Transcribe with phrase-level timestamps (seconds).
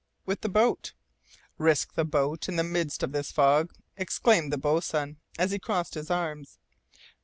[0.25, 0.93] "With the boat."
[1.59, 5.93] "Risk the boat in the midst of this fog!" exclaimed the boatswain, as he crossed
[5.93, 6.57] his arms.